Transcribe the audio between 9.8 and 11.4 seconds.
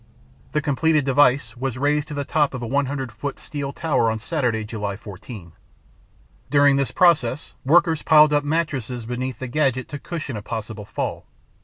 to cushion a possible fall.